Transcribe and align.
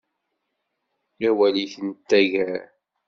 Awal-ik 1.27 1.73
n 1.87 1.89
taggar. 2.09 2.61